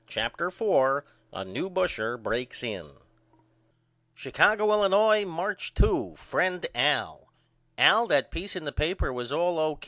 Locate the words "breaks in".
2.17-2.89